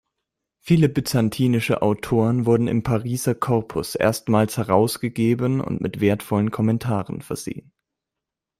[0.61, 7.71] Viele byzantinische Autoren wurden im Pariser Corpus erstmals herausgegeben und mit wertvollen Kommentaren versehen.